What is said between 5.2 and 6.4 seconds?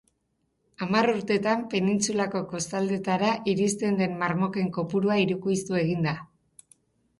hirukoiztu egin da.